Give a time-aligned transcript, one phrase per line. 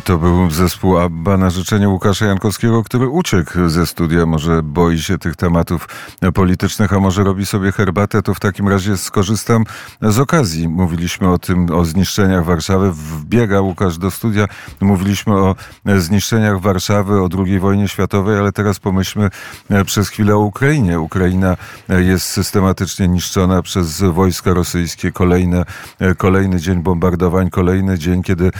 [0.00, 4.26] To był zespół ABBA na życzenie Łukasza Jankowskiego, który uciekł ze studia.
[4.26, 5.88] Może boi się tych tematów
[6.34, 8.22] politycznych, a może robi sobie herbatę.
[8.22, 9.64] To w takim razie skorzystam
[10.02, 10.68] z okazji.
[10.68, 12.92] Mówiliśmy o tym, o zniszczeniach Warszawy.
[12.92, 14.48] Wbiega Łukasz do studia.
[14.80, 15.54] Mówiliśmy o
[15.98, 19.30] zniszczeniach Warszawy, o II wojnie światowej, ale teraz pomyślmy
[19.86, 21.00] przez chwilę o Ukrainie.
[21.00, 21.56] Ukraina
[21.88, 25.12] jest systematycznie niszczona przez wojska rosyjskie.
[25.12, 25.64] Kolejne,
[26.16, 28.50] kolejny dzień bombardowań, kolejny dzień, kiedy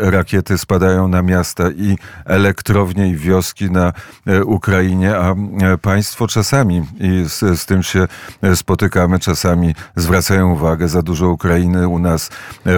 [0.00, 3.92] rakiety spadają spadają na miasta i elektrownie i wioski na
[4.26, 8.08] e, Ukrainie, a e, państwo czasami, i z, z tym się
[8.42, 12.30] e, spotykamy, czasami zwracają uwagę za dużo Ukrainy u nas.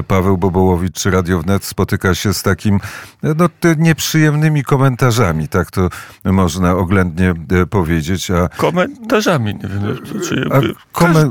[0.09, 2.81] Paweł Bobołowicz czy Radio Wnet spotyka się z takim
[3.23, 5.89] no, nieprzyjemnymi komentarzami, tak to
[6.25, 7.35] można oględnie
[7.71, 8.31] powiedzieć.
[8.31, 9.99] A, komentarzami, nie wiem.
[10.29, 10.61] Czy, a
[10.93, 11.31] komen,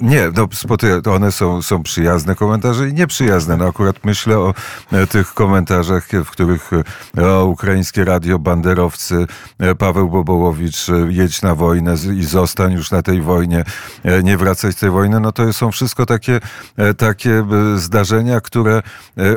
[0.00, 3.56] nie, no, spotyka, one są, są przyjazne komentarze i nieprzyjazne.
[3.56, 4.54] No akurat myślę o
[5.10, 5.85] tych komentarzach
[6.24, 6.70] w których
[7.16, 9.26] e, ukraińskie radio, banderowcy,
[9.58, 13.64] e, Paweł Bobołowicz, e, jedź na wojnę i zostań już na tej wojnie,
[14.22, 16.40] nie wracaj z tej wojny, no to są wszystko takie,
[16.96, 18.82] takie zdarzenia, które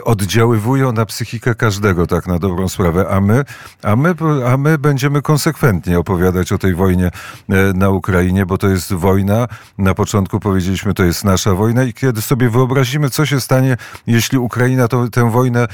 [0.03, 3.45] oddziaływują na psychikę każdego, tak na dobrą sprawę, a my,
[3.83, 4.15] a my,
[4.47, 7.11] a my będziemy konsekwentnie opowiadać o tej wojnie
[7.73, 9.47] na Ukrainie, bo to jest wojna,
[9.77, 14.37] na początku powiedzieliśmy, to jest nasza wojna i kiedy sobie wyobrazimy, co się stanie, jeśli
[14.37, 15.67] Ukraina to, tę wojnę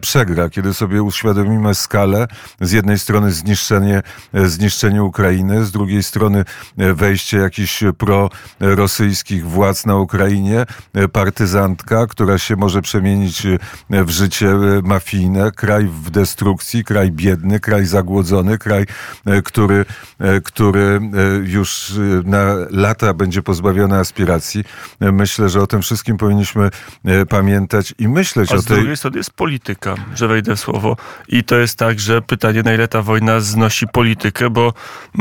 [0.00, 2.26] przegra, przegra, kiedy sobie uświadomimy skalę,
[2.60, 4.02] z jednej strony zniszczenie,
[4.34, 6.44] zniszczenie Ukrainy, z drugiej strony
[6.76, 10.66] wejście jakichś prorosyjskich władz na Ukrainie,
[11.12, 13.46] partyzantka, która się może przemienić
[13.90, 18.86] w życie mafijne, kraj w destrukcji, kraj biedny, kraj zagłodzony, kraj,
[19.44, 19.84] który,
[20.44, 21.00] który
[21.44, 21.92] już
[22.24, 24.64] na lata będzie pozbawiony aspiracji.
[25.00, 26.70] Myślę, że o tym wszystkim powinniśmy
[27.28, 28.62] pamiętać i myśleć A o tej...
[28.62, 30.96] z drugiej strony jest polityka że wejdę w słowo.
[31.28, 34.72] I to jest tak, że pytanie, na ile ta wojna znosi politykę, bo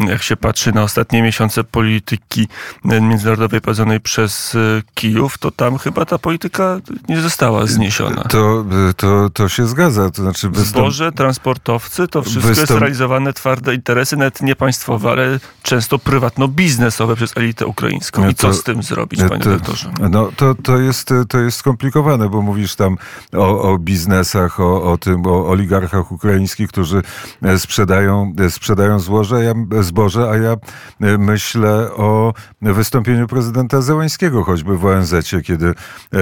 [0.08, 2.48] jak się patrzy na ostatnie miesiące polityki
[2.84, 6.80] międzynarodowej prowadzonej przez e, Kijów, to tam chyba ta polityka
[7.10, 8.24] nie została zniesiona.
[8.24, 8.66] To,
[8.98, 10.10] to, to się zgadza.
[10.12, 10.70] To znaczy wystąp...
[10.70, 12.70] Zboże, transportowcy, to wszystko wystąp...
[12.70, 18.30] jest realizowane twarde interesy, nawet nie państwowe, ale często prywatno-biznesowe przez elitę ukraińską.
[18.30, 19.92] I to, co z tym zrobić, panie to, doktorze?
[20.10, 22.98] No, to, to, jest, to jest skomplikowane, bo mówisz tam
[23.34, 27.02] o, o biznesach, o, o, tym, o oligarchach ukraińskich, którzy
[27.42, 29.54] e, sprzedają, e, sprzedają złoże, ja,
[29.84, 35.74] zboże, a ja e, myślę o wystąpieniu prezydenta Zełańskiego, choćby w ONZ, kiedy,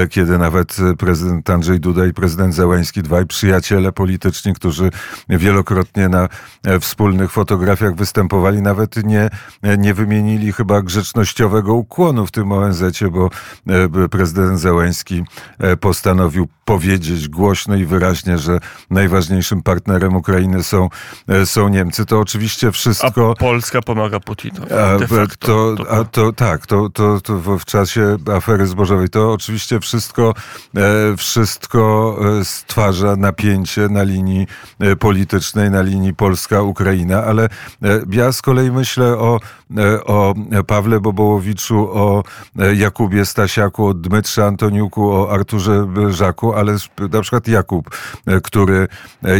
[0.09, 4.89] kiedy nawet prezydent Andrzej Duda i prezydent Zełański, dwaj przyjaciele polityczni, którzy
[5.29, 6.29] wielokrotnie na
[6.79, 9.29] wspólnych fotografiach występowali, nawet nie,
[9.77, 13.29] nie wymienili chyba grzecznościowego ukłonu w tym ONZ, bo
[14.09, 15.23] prezydent Zełański
[15.79, 20.89] postanowił powiedzieć głośno i wyraźnie, że najważniejszym partnerem Ukrainy są,
[21.27, 22.05] e, są Niemcy.
[22.05, 23.31] To oczywiście wszystko...
[23.31, 24.73] A Polska pomaga Putinowi.
[24.73, 24.97] A,
[25.39, 30.33] to, a to tak, to, to, to w czasie afery zbożowej to oczywiście wszystko,
[30.75, 34.47] e, wszystko e, stwarza napięcie na linii
[34.99, 37.49] politycznej, na linii Polska-Ukraina, ale
[38.11, 39.39] ja z kolei myślę o,
[40.05, 40.33] o
[40.67, 42.23] Pawle Bobołowiczu, o
[42.75, 46.75] Jakubie Stasiaku, o Dmytrze Antoniuku, o Arturze Żaku, ale
[47.11, 47.89] na przykład Jakub,
[48.43, 48.87] który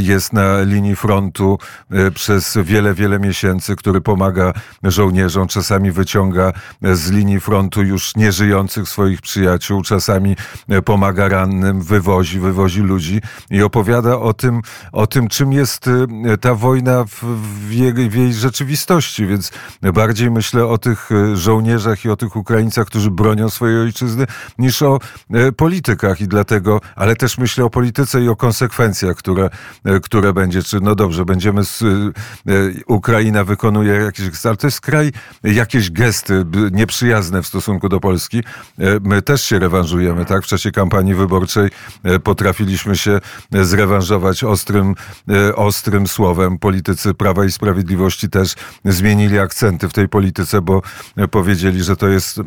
[0.02, 1.58] jest na linii frontu
[1.92, 8.90] e, przez wiele, wiele miesięcy, który pomaga żołnierzom, czasami wyciąga z linii frontu już nieżyjących
[8.90, 10.36] swoich przyjaciół, czasami
[10.70, 14.62] e, pomaga rannym, wywozi, wywozi ludzi i opowiada o tym,
[14.92, 17.24] o tym czym jest e, ta wojna w,
[17.68, 19.28] w, jej, w jej rzeczywistości.
[19.28, 19.52] Więc
[19.94, 24.26] bardziej myślę o tych żołnierzach i o tych Ukraińcach, którzy bronią swojej ojczyzny,
[24.58, 25.00] niż o
[25.58, 29.50] politykach i dlatego, ale też myślę o polityce i o konsekwencjach, które,
[29.86, 31.92] e, które będzie, czy no dobrze, będziemy, z, e,
[32.88, 35.12] Ukraina wykonuje jakieś, ale to jest kraj,
[35.44, 38.40] jakieś gesty nieprzyjazne w stosunku do Polski.
[38.40, 38.44] E,
[39.02, 40.44] my też się rewanżujemy, tak?
[40.44, 41.70] W czasie kampanii wyborczej
[42.24, 43.20] potrafiliśmy się
[43.52, 44.96] zrewanżować ostrym,
[45.56, 46.58] ostrym słowem.
[46.58, 48.56] Politycy Prawa i Sprawiedliwości też
[48.86, 50.82] zmienili akcenty w tej polityce, bo
[51.32, 52.42] powiedzieli, że to jest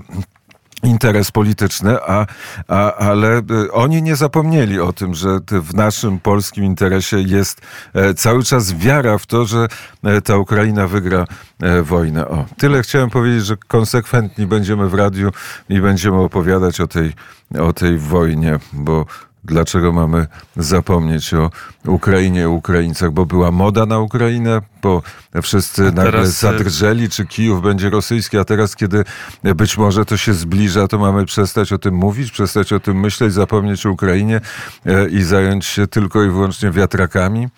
[0.82, 2.26] interes polityczny, a,
[2.68, 7.60] a, ale y, oni nie zapomnieli o tym, że w naszym polskim interesie jest
[7.94, 9.68] e, cały czas wiara w to, że
[10.04, 11.24] e, ta Ukraina wygra
[11.60, 12.28] e, wojnę.
[12.28, 15.30] O, tyle chciałem powiedzieć, że konsekwentni będziemy w radiu
[15.68, 17.12] i będziemy opowiadać o tej,
[17.60, 19.06] o tej wojnie, bo
[19.44, 20.26] Dlaczego mamy
[20.56, 21.50] zapomnieć o
[21.86, 23.10] Ukrainie, Ukraińcach?
[23.10, 25.02] Bo była moda na Ukrainę, bo
[25.42, 25.94] wszyscy teraz...
[25.94, 29.04] nagle y, zadrżeli, czy Kijów będzie rosyjski, a teraz, kiedy
[29.42, 33.32] być może to się zbliża, to mamy przestać o tym mówić, przestać o tym myśleć,
[33.32, 34.40] zapomnieć o Ukrainie
[34.86, 37.48] e, i zająć się tylko i wyłącznie wiatrakami?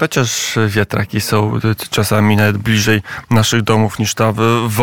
[0.00, 1.60] Chociaż wiatraki są
[1.90, 4.32] czasami nawet bliżej naszych domów niż ta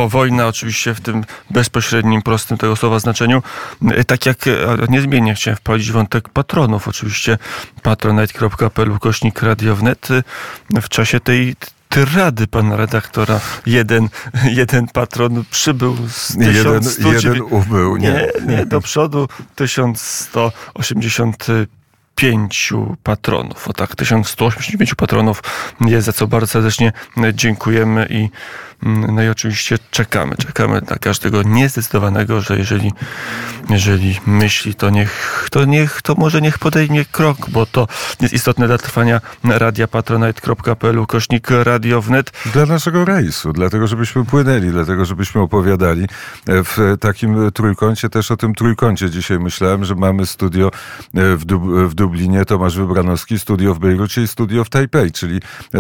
[0.08, 3.44] wojna, oczywiście w tym bezpośrednim, prostym tego słowa znaczeniu.
[4.08, 4.38] Tak jak
[4.90, 7.38] niezmiennie chciałem wprowadzić wątek patronów, oczywiście
[7.82, 10.08] patronite.pl ukośnik radiownet
[10.70, 11.56] w czasie tej
[11.90, 13.40] tyrady pana redaktora.
[13.66, 14.10] Jeden,
[14.44, 17.08] jeden patron przybył z 1100...
[17.08, 18.10] Jeden, jeden ubył, nie?
[18.10, 18.32] nie?
[18.56, 21.36] Nie, do przodu 1185
[22.15, 23.68] pięciu patronów.
[23.68, 25.44] O tak, 1185 patronów
[25.81, 26.92] jest, za co bardzo serdecznie
[27.33, 28.30] dziękujemy i
[28.86, 32.92] no i oczywiście czekamy, czekamy na każdego niezdecydowanego, że jeżeli,
[33.70, 37.88] jeżeli myśli, to niech, to niech, to może niech podejmie krok, bo to
[38.22, 42.32] jest istotne dla trwania radia patronite.pl kośnik radio wnet.
[42.54, 46.08] Dla naszego rejsu, dlatego żebyśmy płynęli, dlatego żebyśmy opowiadali.
[46.48, 50.72] W takim trójkącie, też o tym trójkącie dzisiaj myślałem, że mamy studio
[51.14, 55.40] w, Dub w Dublinie, Tomasz Wybranowski, studio w Bejrucie i studio w Tajpej, czyli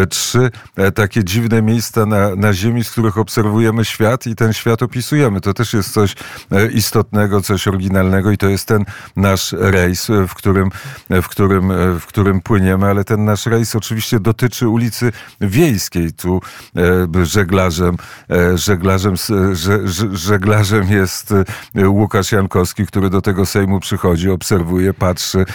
[0.09, 0.51] trzy
[0.95, 5.41] takie dziwne miejsca na, na ziemi, których obserwujemy świat i ten świat opisujemy.
[5.41, 6.15] To też jest coś
[6.51, 8.85] e, istotnego, coś oryginalnego i to jest ten
[9.15, 10.69] nasz rejs, e, w którym,
[11.09, 15.11] e, w którym, w którym płyniemy, ale ten nasz rejs oczywiście dotyczy ulicy
[15.41, 16.13] Wiejskiej.
[16.13, 16.41] Tu
[17.23, 17.97] żeglarzem,
[18.55, 19.15] żeglarzem,
[20.11, 21.33] żeglarzem jest
[21.75, 25.45] Łukasz Jankowski, który do tego Sejmu przychodzi, obserwuje, patrzy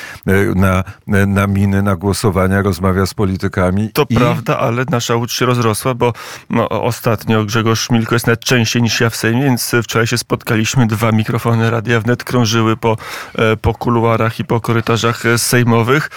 [0.55, 0.85] na,
[1.27, 3.91] na miny, na głosowania, rozmawia z politykami.
[3.93, 4.17] To i...
[4.17, 6.13] prawda, ale nasza łódź się rozrosła, bo
[6.51, 10.19] no, ostatnio ostatnio Grzegorz Szmilko jest nawet częściej niż ja w Sejmie, więc wczoraj się
[10.19, 12.97] spotkaliśmy, dwa mikrofony Radia Wnet krążyły po,
[13.35, 16.11] e, po kuluarach i po korytarzach sejmowych.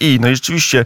[0.00, 0.84] I no i rzeczywiście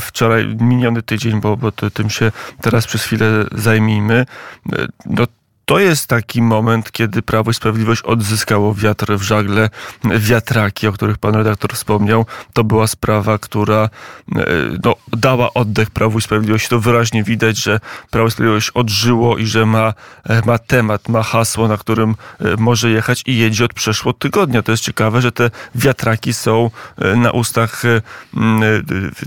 [0.00, 4.26] wczoraj, miniony tydzień, bo, bo tym się teraz przez chwilę zajmijmy,
[4.72, 5.26] e, no
[5.64, 9.70] to jest taki moment, kiedy Prawo i Sprawiedliwość odzyskało wiatr w żagle,
[10.04, 12.26] wiatraki, o których pan redaktor wspomniał.
[12.52, 13.88] To była sprawa, która
[14.36, 14.46] e,
[14.84, 16.68] no, dała oddech Prawu i Sprawiedliwości.
[16.68, 17.80] To wyraźnie widać, że
[18.10, 19.94] Prawo i Sprawiedliwość odżyło i że ma,
[20.24, 24.62] e, ma temat, ma hasło, na którym e, może jechać i jedzie od przeszło tygodnia.
[24.62, 26.70] To jest ciekawe, że te wiatraki są
[27.16, 27.82] na ustach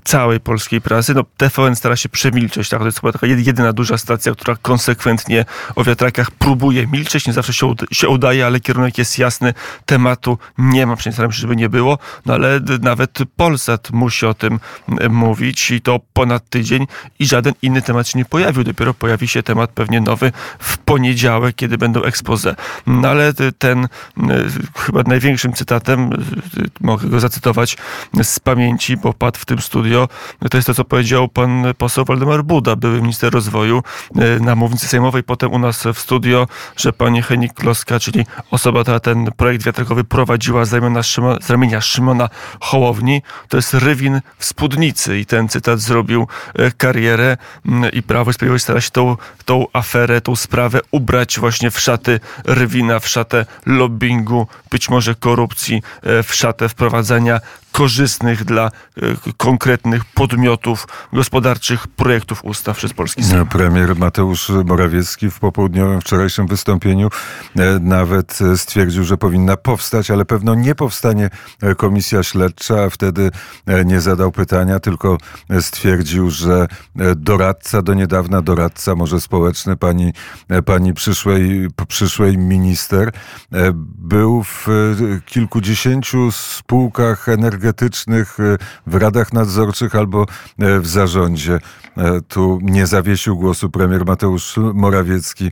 [0.04, 1.14] całej polskiej prasy.
[1.14, 2.70] No, TVN stara się przemilczeć.
[2.70, 2.80] Tak?
[2.80, 5.46] To jest chyba taka jedyna duża stacja, która konsekwentnie
[5.76, 9.54] o wiatrakach próbuje milczeć, nie zawsze się, się udaje, ale kierunek jest jasny,
[9.86, 14.34] tematu nie ma, przynajmniej staram się, żeby nie było, no ale nawet Polsat musi o
[14.34, 14.60] tym
[15.10, 16.88] mówić i to ponad tydzień
[17.20, 18.64] i żaden inny temat się nie pojawił.
[18.64, 22.56] Dopiero pojawi się temat pewnie nowy w poniedziałek, kiedy będą expose.
[22.88, 23.88] No ale ten
[24.78, 26.10] chyba największym cytatem,
[26.82, 27.78] mogę go zacytować
[28.24, 30.10] z pamięci, bo padł w tym studio,
[30.52, 33.84] to jest to, co powiedział pan poseł Waldemar Buda, były minister rozwoju
[34.42, 36.48] na mównicy sejmowej, potem u nas w studiu studio,
[36.78, 41.50] że pani Henik Kloska, czyli osoba, która ten projekt wiatrakowy prowadziła z ramienia, Szymona, z
[41.50, 42.30] ramienia Szymona
[42.60, 47.38] Hołowni, to jest Rywin w spódnicy i ten cytat zrobił e, karierę
[47.94, 52.20] i Prawo i Sprawiedliwość stara się tą, tą aferę, tą sprawę ubrać właśnie w szaty
[52.46, 57.40] Rywina, w szatę lobbingu, być może korupcji, e, w szatę wprowadzania
[57.76, 58.72] korzystnych dla e,
[59.38, 63.48] konkretnych podmiotów gospodarczych projektów ustaw przez polski Sejm.
[63.48, 67.10] Premier Mateusz Morawiecki w popołudniowym wczorajszym wystąpieniu
[67.56, 71.30] e, nawet stwierdził, że powinna powstać, ale pewno nie powstanie
[71.78, 73.32] komisja śledcza, a wtedy
[73.86, 75.18] nie zadał pytania, tylko
[75.62, 76.68] stwierdził, że
[77.16, 80.14] doradca, do niedawna doradca, może społeczny pani,
[80.66, 83.12] pani przyszłej, przyszłej minister,
[83.98, 84.68] był w
[85.26, 88.58] kilkudziesięciu spółkach energetycznych, e,
[88.88, 90.26] w radach nadzorczych albo
[90.60, 91.60] e, w zarządzie.
[91.98, 95.52] E, tu nie zawiesił głosu premier Mateusz Morawiecki,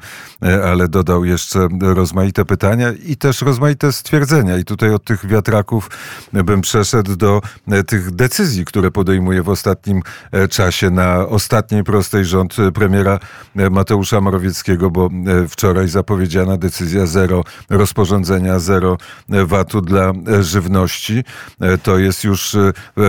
[0.63, 4.58] ale dodał jeszcze rozmaite pytania i też rozmaite stwierdzenia.
[4.58, 5.89] I tutaj od tych wiatraków
[6.34, 7.41] bym przeszedł do
[7.88, 10.01] tych decyzji, które podejmuje w ostatnim
[10.50, 13.20] czasie na ostatniej prostej rząd premiera
[13.72, 15.10] Mateusza Morawieckiego, bo
[15.50, 18.98] wczoraj zapowiedziana decyzja zero rozporządzenia, zero
[19.29, 21.24] VAT-u dla żywności.
[21.84, 22.55] To jest już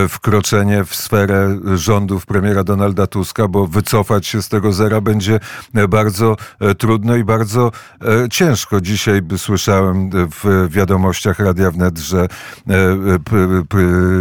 [0.09, 5.39] wkroczenie w sferę rządów premiera Donalda Tuska, bo wycofać się z tego zera będzie
[5.89, 6.35] bardzo
[6.77, 7.71] trudno i bardzo
[8.31, 8.81] ciężko.
[8.81, 12.27] Dzisiaj słyszałem w wiadomościach Radia Wnet, że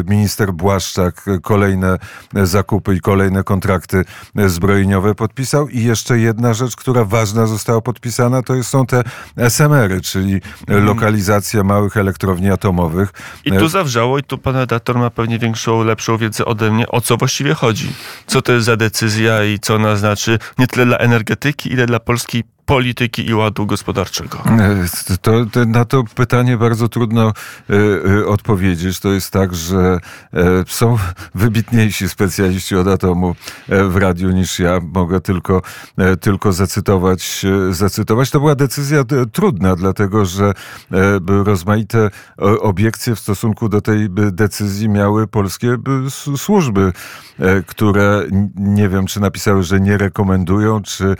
[0.08, 1.98] minister Błaszczak kolejne
[2.42, 4.04] zakupy i kolejne kontrakty
[4.46, 5.68] zbrojeniowe podpisał.
[5.68, 9.02] I jeszcze jedna rzecz, która ważna została podpisana, to są te
[9.36, 10.84] SMR-y, czyli mhm.
[10.84, 13.12] lokalizacja małych elektrowni atomowych.
[13.44, 17.00] I tu zawrzało, i tu pan redaktor ma pewnie większą, lepszą wiedzę ode mnie, o
[17.00, 17.88] co właściwie chodzi.
[18.26, 22.00] Co to jest za decyzja i co ona znaczy nie tyle dla energetyki, ile dla
[22.00, 24.38] polskiej polityki i ładu gospodarczego?
[24.38, 24.86] E,
[25.22, 27.32] to, to, na to pytanie bardzo trudno
[27.70, 29.00] y, y, odpowiedzieć.
[29.00, 29.98] To jest tak, że
[30.34, 30.96] y, są
[31.34, 33.34] wybitniejsi specjaliści od atomu
[33.68, 34.80] w radiu niż ja.
[34.94, 35.62] Mogę tylko,
[36.20, 38.30] tylko zacytować, zacytować.
[38.30, 40.52] To była decyzja trudna, dlatego że
[41.26, 42.10] rozmaite
[42.60, 45.76] obiekcje w stosunku do tej decyzji miały polskie
[46.36, 46.92] służby,
[47.66, 48.22] które
[48.56, 51.16] nie wiem, czy napisały, że nie rekomendują, czy,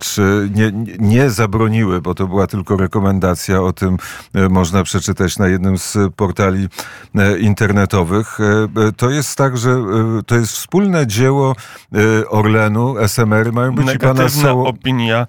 [0.00, 3.96] czy nie, nie zabroniły, bo to była tylko rekomendacja, o tym
[4.34, 6.68] e, można przeczytać na jednym z portali
[7.14, 8.38] e, internetowych.
[8.40, 9.76] E, to jest tak, że
[10.26, 11.54] to jest wspólne dzieło
[12.28, 15.26] Orlenu, SMR, mają być Negatywna i pana opinia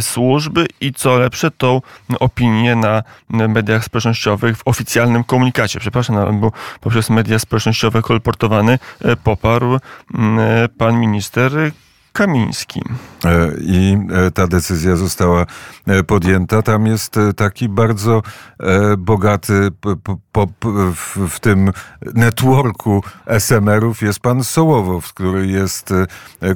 [0.00, 1.80] służby i co lepsze, tą
[2.20, 8.78] opinię na mediach społecznościowych w oficjalnym komunikacie, przepraszam, bo poprzez media społecznościowe kolportowany
[9.24, 9.78] poparł
[10.78, 11.72] pan minister
[12.14, 12.82] Kamiński.
[13.24, 15.46] E, I e, ta decyzja została
[15.86, 16.62] e, podjęta.
[16.62, 18.22] Tam jest taki bardzo
[18.98, 19.70] bogaty
[21.28, 21.70] w tym
[22.14, 25.94] networku SMR-ów jest pan Sołowow, który jest,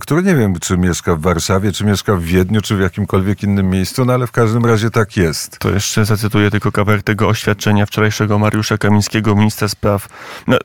[0.01, 3.71] który nie wiem, czy mieszka w Warszawie, czy mieszka w Wiedniu, czy w jakimkolwiek innym
[3.71, 5.59] miejscu, no ale w każdym razie tak jest.
[5.59, 10.09] To jeszcze zacytuję tylko kawałek tego oświadczenia wczorajszego Mariusza Kamińskiego, ministra spraw,
[10.47, 10.59] no,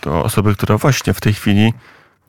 [0.00, 1.72] to osoby, która właśnie w tej chwili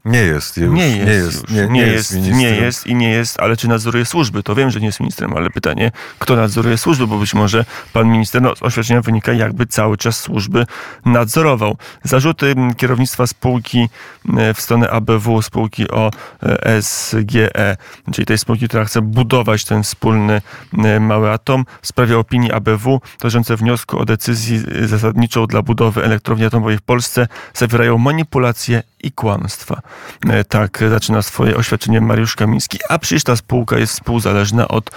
[0.05, 0.73] nie jest już.
[0.73, 3.57] Nie jest, nie jest, nie, nie, nie jest, jest nie jest i nie jest, ale
[3.57, 4.43] czy nadzoruje służby?
[4.43, 8.07] To wiem, że nie jest ministrem, ale pytanie, kto nadzoruje służby, bo być może pan
[8.11, 10.65] minister, no z oświadczenia wynika, jakby cały czas służby
[11.05, 11.77] nadzorował.
[12.03, 13.89] Zarzuty kierownictwa spółki
[14.37, 16.11] e, w stronę ABW, spółki o
[16.43, 17.77] e, SGE,
[18.11, 20.41] czyli tej spółki, która chce budować ten wspólny
[20.77, 26.45] e, mały atom, w sprawie opinii ABW dotyczące wniosku o decyzję zasadniczą dla budowy elektrowni
[26.45, 29.81] atomowej w Polsce zawierają manipulacje i kłamstwa.
[30.29, 32.79] E, tak zaczyna swoje oświadczenie Mariusz Kamiński.
[32.89, 34.91] A przecież ta spółka jest współzależna od,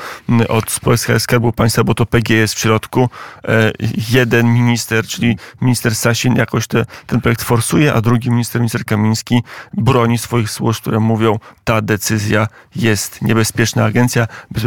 [0.49, 0.81] od
[1.19, 3.09] Skarbu Państwa, bo to PG jest w środku.
[3.45, 3.73] E,
[4.11, 9.43] jeden minister, czyli minister Sasin jakoś te, ten projekt forsuje, a drugi minister, minister Kamiński
[9.75, 12.47] broni swoich służb, które mówią, ta decyzja
[12.77, 13.85] jest niebezpieczna.
[13.85, 14.27] Agencja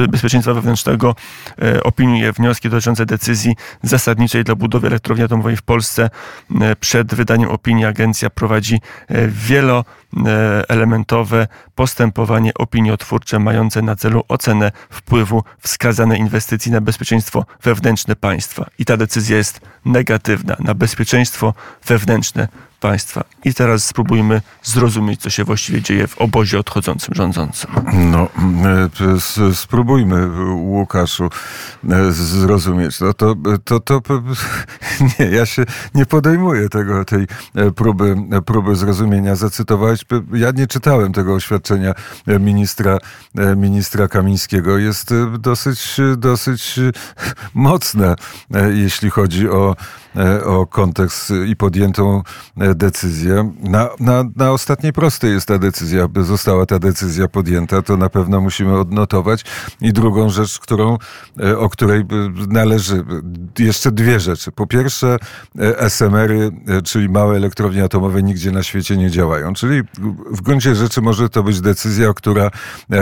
[0.10, 1.16] Bezpieczeństwa Wewnętrznego
[1.62, 6.10] e, opiniuje wnioski dotyczące decyzji zasadniczej dla budowy elektrowni atomowej w Polsce.
[6.80, 8.82] Przed wydaniem opinii agencja prowadzi
[10.16, 18.66] wieloelementowe postępowanie opiniotwórcze mające na celu ocenę wpływu wskazanej inwestycji na bezpieczeństwo wewnętrzne państwa.
[18.80, 21.54] I ta decyzja jest negatywna na bezpieczeństwo
[21.86, 22.48] wewnętrzne
[22.80, 23.24] państwa.
[23.46, 27.70] I teraz spróbujmy zrozumieć, co się właściwie dzieje w obozie odchodzącym rządzącym.
[27.94, 28.30] No,
[29.48, 31.30] e, spróbujmy, Łukaszu,
[31.90, 33.00] e, zrozumieć.
[33.00, 34.02] No to, to, to,
[35.20, 35.66] nie, ja się
[35.96, 38.16] nie podejmuję tego, tej e, próby,
[38.46, 39.36] próby zrozumienia.
[39.36, 40.02] Zacytowałeś,
[40.34, 41.94] ja nie czytałem tego oświadczenia
[42.40, 42.98] ministra,
[43.56, 44.78] ministra Kamińskiego.
[44.78, 46.80] Jest dosyć, dosyć
[47.54, 48.16] mocne,
[48.74, 49.76] jeśli chodzi o,
[50.46, 52.24] o kontekst i podjętą
[52.76, 53.52] decyzję.
[53.64, 58.10] Na, na, na ostatniej prostej jest ta decyzja, by została ta decyzja podjęta, to na
[58.10, 59.46] pewno musimy odnotować.
[59.82, 60.98] I drugą rzecz, którą,
[61.40, 62.04] e, o której
[62.48, 63.04] należy,
[63.60, 64.52] jeszcze dwie rzeczy.
[64.52, 65.18] Po pierwsze,
[65.60, 69.54] e, SMR-y, e, czyli małe elektrownie atomowe, nigdzie na świecie nie działają.
[69.54, 69.82] Czyli
[70.32, 72.52] w gruncie rzeczy może to być decyzja, która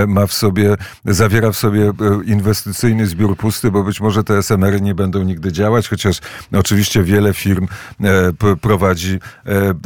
[0.08, 1.92] ma w sobie, zawiera w sobie
[2.26, 6.20] inwestycyjny zbiór pusty, bo być może te SMR-y nie będą nigdy działać, chociaż
[6.54, 7.68] oczywiście wiele firm
[8.62, 9.20] prowadzi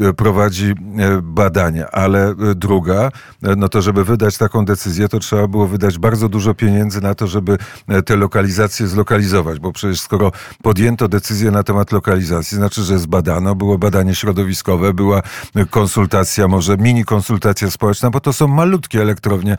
[0.01, 5.47] E, prowadzi e, badania, ale e, druga, no to żeby wydać taką decyzję, to trzeba
[5.47, 7.57] było wydać bardzo dużo pieniędzy na to, żeby
[8.05, 10.31] te lokalizacje zlokalizować, bo przecież skoro
[10.63, 15.21] podjęto decyzję na temat lokalizacji, znaczy, że zbadano, było badanie środowiskowe, była
[15.69, 19.57] konsultacja, może mini konsultacja społeczna, bo to są malutkie elektrownie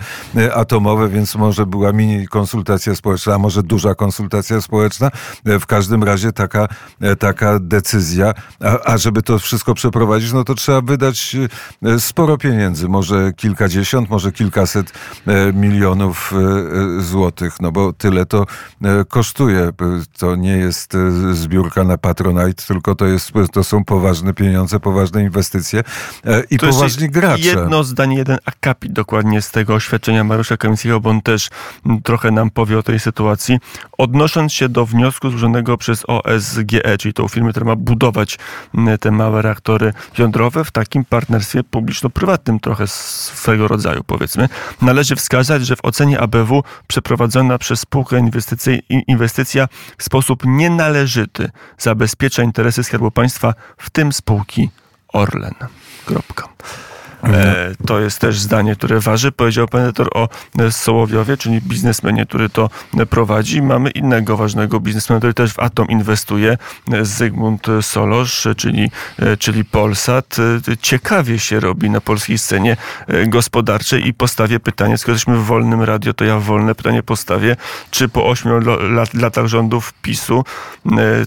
[0.54, 5.10] atomowe, więc może była mini konsultacja społeczna, a może duża konsultacja społeczna.
[5.44, 6.68] W każdym razie taka,
[7.18, 11.36] taka decyzja, a, a żeby to wszystko przeprowadzić, przeprowadzić, no to trzeba wydać
[11.98, 14.92] sporo pieniędzy, może kilkadziesiąt, może kilkaset
[15.54, 16.32] milionów
[16.98, 18.46] złotych, no bo tyle to
[19.08, 19.70] kosztuje.
[20.18, 20.96] To nie jest
[21.32, 25.82] zbiórka na Patronite, tylko to, jest, to są poważne pieniądze, poważne inwestycje
[26.50, 27.42] i to poważni gracze.
[27.42, 31.48] Jedno zdanie, jeden akapit dokładnie z tego oświadczenia Mariusza Kamińskiego, bo on też
[32.04, 33.58] trochę nam powie o tej sytuacji.
[33.98, 38.38] Odnosząc się do wniosku złożonego przez OSGE, czyli tą firmę, która ma budować
[39.00, 44.48] te małe reaktory jądrowe w takim partnerstwie publiczno-prywatnym trochę swego rodzaju, powiedzmy,
[44.82, 48.30] należy wskazać, że w ocenie ABW przeprowadzona przez spółkę
[49.06, 49.68] inwestycja
[49.98, 54.70] w sposób nienależyty zabezpiecza interesy Skarbu Państwa, w tym spółki
[55.08, 55.54] Orlen.
[56.06, 56.48] Kropka.
[57.24, 59.32] E, to jest też zdanie, które waży.
[59.32, 60.28] Powiedział pan redaktor o
[60.70, 62.70] Sołowiowie, czyli biznesmenie, który to
[63.10, 63.62] prowadzi.
[63.62, 66.58] Mamy innego ważnego biznesmena, który też w Atom inwestuje,
[67.02, 68.90] Zygmunt Solosz, czyli,
[69.38, 70.36] czyli Polsat.
[70.80, 72.76] Ciekawie się robi na polskiej scenie
[73.26, 77.56] gospodarczej i postawię pytanie, skoro jesteśmy w wolnym radio, to ja wolne pytanie postawię,
[77.90, 80.44] czy po ośmiu lat, latach rządów PiSu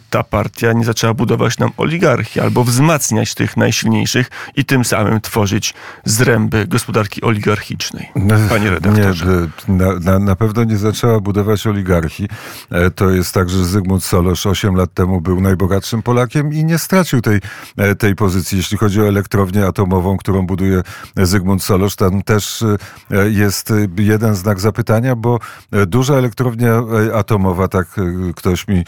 [0.10, 5.74] ta partia nie zaczęła budować nam oligarchii albo wzmacniać tych najsilniejszych i tym samym tworzyć
[6.05, 9.47] zręby gospodarki oligarchicznej, no, panie redaktorze?
[9.67, 12.27] Nie, na, na, pewno nie zaczęła budować oligarchii.
[12.69, 16.77] E, to jest tak, że Zygmunt Solosz 8 lat temu był najbogatszym Polakiem i nie
[16.77, 17.39] stracił tej,
[17.77, 18.57] e, tej pozycji.
[18.57, 20.81] Jeśli chodzi o elektrownię atomową, którą buduje
[21.17, 22.63] Zygmunt Solosz, tam też
[23.11, 25.39] e, jest jeden znak zapytania, bo
[25.88, 26.83] duża elektrownia
[27.13, 27.88] atomowa, tak
[28.35, 28.83] ktoś mi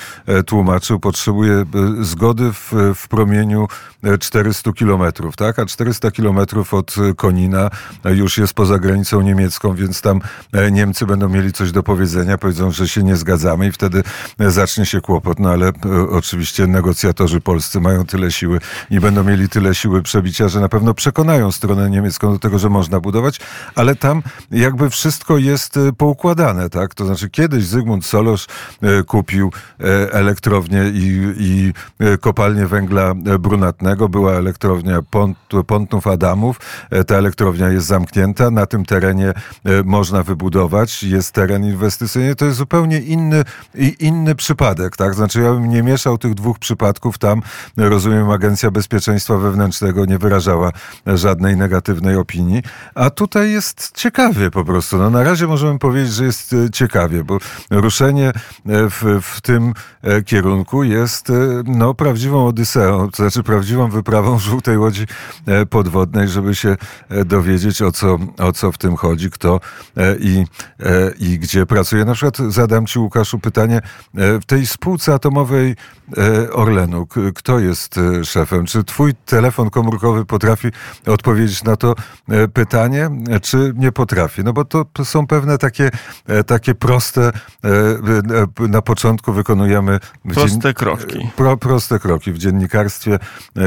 [0.45, 1.65] tłumaczył, potrzebuje
[2.01, 3.67] zgody w, w promieniu
[4.19, 5.59] 400 kilometrów, tak?
[5.59, 6.82] A 400 kilometrów od
[7.15, 7.69] Konina
[8.05, 10.21] już jest poza granicą niemiecką, więc tam
[10.53, 14.03] e, Niemcy będą mieli coś do powiedzenia, powiedzą, że się nie zgadzamy i wtedy
[14.39, 15.39] e, zacznie się kłopot.
[15.39, 15.71] No ale e,
[16.09, 18.59] oczywiście negocjatorzy polscy mają tyle siły
[18.89, 22.69] i będą mieli tyle siły przebicia, że na pewno przekonają stronę niemiecką do tego, że
[22.69, 23.39] można budować,
[23.75, 26.95] ale tam jakby wszystko jest poukładane, tak?
[26.95, 28.47] To znaczy kiedyś Zygmunt Solosz
[29.07, 29.51] kupił
[30.11, 31.73] elektrownię i, i
[32.21, 35.37] kopalnię węgla brunatnego, była elektrownia Pont,
[35.67, 36.59] Pontów Adamów,
[37.07, 39.33] ta elektrownia jest zamknięta, na tym terenie e,
[39.85, 42.35] można wybudować, jest teren inwestycyjny.
[42.35, 43.43] To jest zupełnie inny,
[43.99, 45.13] inny przypadek, tak?
[45.13, 47.17] Znaczy ja bym nie mieszał tych dwóch przypadków.
[47.17, 47.41] Tam,
[47.77, 50.71] rozumiem, Agencja Bezpieczeństwa Wewnętrznego nie wyrażała
[51.05, 52.63] żadnej negatywnej opinii,
[52.95, 54.97] a tutaj jest ciekawie po prostu.
[54.97, 57.37] No, na razie możemy powiedzieć, że jest e, ciekawie, bo
[57.71, 58.31] ruszenie
[58.65, 59.73] w, w tym
[60.25, 61.31] kierunku jest
[61.65, 65.05] no, prawdziwą odyseą, to znaczy prawdziwą wyprawą żółtej łodzi
[65.69, 69.59] podwodnej, żeby się e, dowiedzieć, o co, o co w tym chodzi, kto
[69.97, 70.45] e, i,
[70.79, 72.05] e, i gdzie pracuje.
[72.05, 73.81] Na przykład zadam Ci, Łukaszu, pytanie.
[74.13, 75.75] W tej spółce atomowej
[76.51, 78.65] Orlenu, kto jest szefem?
[78.65, 80.67] Czy Twój telefon komórkowy potrafi
[81.07, 81.95] odpowiedzieć na to
[82.53, 83.09] pytanie,
[83.41, 84.43] czy nie potrafi?
[84.43, 85.91] No bo to są pewne takie,
[86.45, 87.31] takie proste,
[88.69, 89.99] na początku wykonujemy...
[90.33, 90.73] Proste dzien...
[90.73, 91.29] kroki.
[91.35, 93.19] Pro, proste kroki w dziennikarstwie,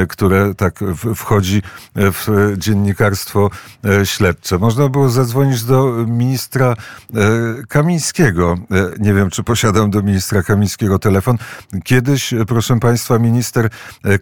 [0.09, 0.79] które tak
[1.15, 1.61] wchodzi
[1.95, 3.49] w dziennikarstwie dziennikarstwo
[3.85, 4.57] e, śledcze.
[4.57, 6.75] Można było zadzwonić do ministra e,
[7.67, 8.57] Kamińskiego.
[8.71, 11.37] E, nie wiem, czy posiadam do ministra Kamińskiego telefon.
[11.83, 13.69] Kiedyś, proszę Państwa, minister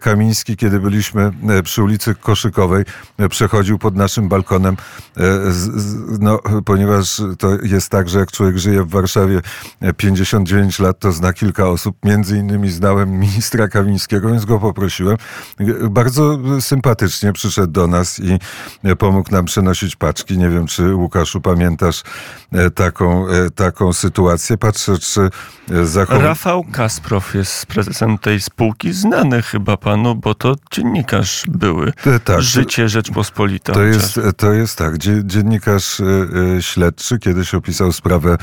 [0.00, 1.32] Kamiński, kiedy byliśmy
[1.64, 2.84] przy ulicy Koszykowej,
[3.30, 4.76] przechodził pod naszym balkonem,
[6.20, 9.40] no, ponieważ to jest tak, że jak człowiek żyje w Warszawie
[9.96, 11.96] 59 lat, to zna kilka osób.
[12.04, 15.16] Między innymi znałem ministra Kamińskiego, więc go poprosiłem.
[15.90, 18.38] Bardzo sympatycznie przyszedł do nas i
[18.98, 20.38] pomógł nam przenosić paczki.
[20.38, 22.02] Nie wiem, czy Łukaszu pamiętasz
[22.52, 24.58] e, taką, e, taką sytuację.
[24.58, 25.30] Patrzę, czy
[25.84, 26.22] zachow...
[26.22, 31.92] Rafał Kasprow jest prezesem tej spółki, znany chyba panu, bo to dziennikarz były.
[32.06, 32.42] E, tak.
[32.42, 33.72] Życie Rzeczpospolita.
[33.72, 34.98] To jest, to jest tak.
[35.24, 36.02] Dziennikarz
[36.60, 38.36] śledczy kiedyś opisał sprawę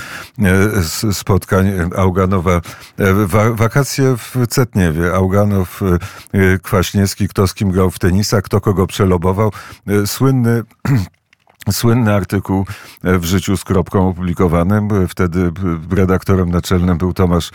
[1.14, 2.62] spotkań Auganowa.
[3.54, 5.14] Wakacje w Cetniewie.
[5.14, 5.82] Auganow,
[6.64, 9.52] Kwaśniewski, kto z kim grał w tenisa, kto kogo przelobował
[10.06, 10.64] słynny
[11.72, 12.66] Słynny artykuł
[13.04, 15.08] w życiu z kropką opublikowanym.
[15.08, 15.52] Wtedy
[15.92, 17.52] redaktorem naczelnym był Tomasz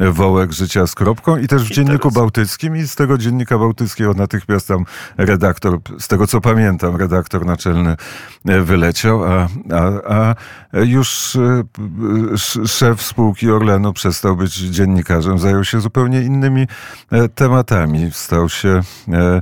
[0.00, 4.68] Wołek Życia z kropką i też w Dzienniku Bałtyckim i z tego Dziennika Bałtyckiego natychmiast
[4.68, 4.84] tam
[5.16, 7.96] redaktor, z tego co pamiętam, redaktor naczelny
[8.44, 10.34] wyleciał, a, a, a
[10.78, 11.62] już e,
[12.68, 16.66] szef spółki Orlenu przestał być dziennikarzem, zajął się zupełnie innymi
[17.10, 18.10] e, tematami.
[18.12, 19.40] Stał się e,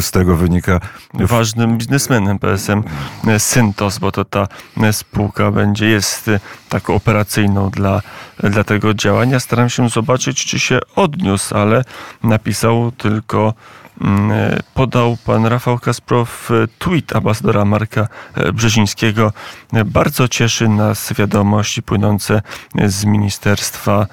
[0.00, 0.80] z tego wynika
[1.14, 2.82] ważnym biznesmenem PSM
[3.38, 4.48] Syntos, bo to ta
[4.92, 6.30] spółka będzie, jest
[6.68, 8.02] taką operacyjną dla
[8.50, 9.40] dla tego działania.
[9.40, 11.84] Staram się zobaczyć, czy się odniósł, ale
[12.22, 13.54] napisał tylko
[14.74, 18.08] podał pan Rafał Kasprow tweet ambasadora Marka
[18.52, 19.32] Brzezińskiego.
[19.86, 22.42] Bardzo cieszy nas wiadomości płynące
[22.86, 24.06] z Ministerstwa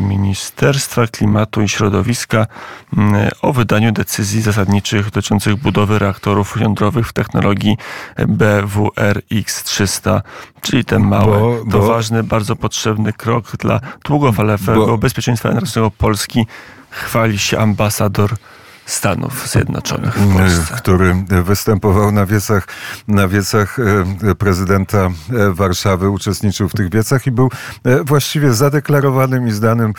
[0.00, 2.46] Ministerstwa Klimatu i Środowiska
[3.42, 7.76] o wydaniu decyzji zasadniczych dotyczących budowy reaktorów jądrowych w technologii
[8.18, 10.20] BWRX-300,
[10.60, 16.46] czyli ten mały, bo, bo, to ważny, bardzo potrzebny krok dla długofalowego bezpieczeństwa energetycznego Polski.
[16.90, 18.30] Chwali się ambasador
[18.88, 20.74] Stanów Zjednoczonych Polsce.
[20.76, 22.68] Który występował na wiecach,
[23.08, 23.78] na wiecach
[24.22, 25.10] e, prezydenta e,
[25.52, 27.50] Warszawy, uczestniczył w tych wiecach i był
[27.84, 29.92] e, właściwie zadeklarowanym i zdanym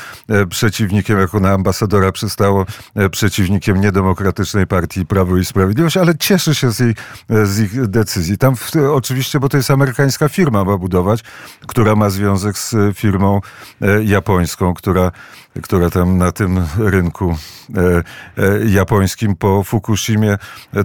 [0.49, 2.65] przeciwnikiem, jako na ambasadora przystało,
[3.11, 6.95] przeciwnikiem niedemokratycznej partii Prawo i Sprawiedliwość, ale cieszy się z, jej,
[7.43, 8.37] z ich decyzji.
[8.37, 11.23] Tam w, oczywiście, bo to jest amerykańska firma ma budować,
[11.67, 13.41] która ma związek z firmą
[14.03, 15.11] japońską, która,
[15.63, 17.37] która tam na tym rynku
[18.65, 20.37] japońskim po Fukushimie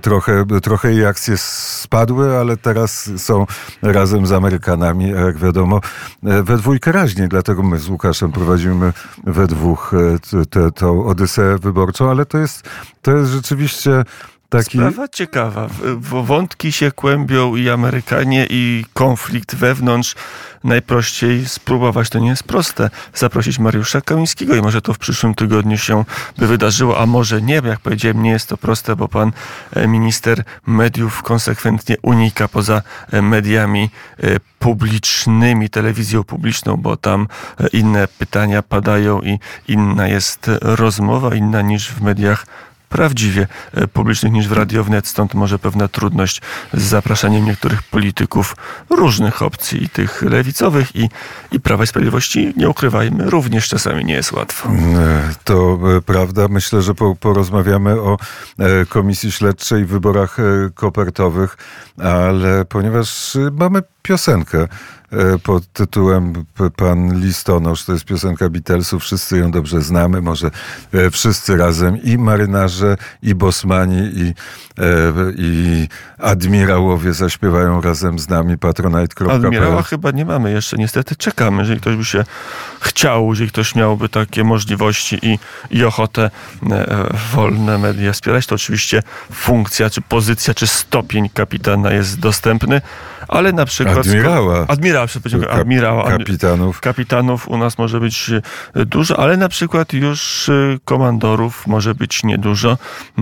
[0.03, 3.47] trochę, trochę jej akcje spadły, ale teraz są
[3.83, 5.81] razem z Amerykanami, jak wiadomo,
[6.23, 7.29] we dwójkę raźniej.
[7.29, 8.93] Dlatego my z Łukaszem prowadzimy
[9.25, 12.69] we dwóch e, tę odyseę wyborczą, ale to jest,
[13.03, 14.05] to jest rzeczywiście
[14.59, 14.79] Taki...
[14.79, 15.69] Sprawa ciekawa.
[16.25, 20.15] Wątki się kłębią i Amerykanie, i konflikt wewnątrz.
[20.65, 25.79] Najprościej spróbować, to nie jest proste, zaprosić Mariusza Kamińskiego i może to w przyszłym tygodniu
[25.79, 26.05] się
[26.39, 29.33] by wydarzyło, a może nie, jak powiedziałem, nie jest to proste, bo pan
[29.73, 33.91] e, minister mediów konsekwentnie unika poza e, mediami
[34.23, 34.27] e,
[34.59, 37.29] publicznymi, telewizją publiczną, bo tam
[37.73, 39.39] inne pytania padają i
[39.69, 42.47] inna jest rozmowa, inna niż w mediach
[42.95, 46.41] prawdziwie e, publicznych niż w Radio Wnet, stąd może pewna trudność
[46.73, 48.57] z zapraszaniem niektórych polityków
[48.91, 51.11] różnych opcji, i tych lewicowych i,
[51.53, 54.69] i Prawa i Sprawiedliwości, nie ukrywajmy, również czasami nie jest łatwo.
[54.69, 56.49] E, to e, prawda.
[56.49, 58.19] Myślę, że po, porozmawiamy o
[58.89, 60.37] Komisji Śledczej w wyborach
[60.75, 61.57] kopertowych,
[61.99, 64.69] ale ponieważ mamy piosenkę
[65.43, 66.33] pod tytułem
[66.77, 67.85] Pan Listonosz.
[67.85, 70.51] To jest piosenka Beatlesów, wszyscy ją dobrze znamy, może
[70.93, 74.35] e, wszyscy razem i marynarze, i bosmani, i,
[74.79, 74.85] e,
[75.37, 79.31] i admirałowie zaśpiewają razem z nami patronite.pl.
[79.31, 82.25] Admirała chyba nie mamy jeszcze, niestety czekamy, jeżeli ktoś by się
[82.81, 85.39] chciał, jeżeli ktoś miałby takie możliwości i,
[85.71, 86.31] i ochotę
[87.35, 92.81] wolne media wspierać, to oczywiście funkcja, czy pozycja, czy stopień kapitana jest dostępny
[93.29, 93.99] ale na przykład...
[93.99, 94.67] Admirała.
[94.69, 96.11] Admirała, przepraszam, admirała.
[96.11, 96.81] Kapitanów.
[96.81, 98.31] Kapitanów u nas może być
[98.75, 102.79] e, dużo, ale na przykład już e, komandorów może być niedużo.